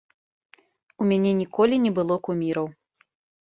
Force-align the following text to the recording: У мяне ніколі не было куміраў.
У 1.03 1.07
мяне 1.11 1.33
ніколі 1.41 1.75
не 1.85 1.91
было 1.99 2.19
куміраў. 2.29 2.67